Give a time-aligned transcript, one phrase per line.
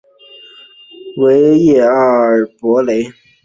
[1.17, 3.05] 维利耶尔莱普雷。